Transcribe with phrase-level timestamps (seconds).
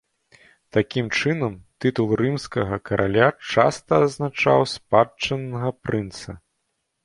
[0.77, 1.53] Такім чынам,
[1.85, 6.29] тытул рымскага караля часта азначаў спадчыннага прынца.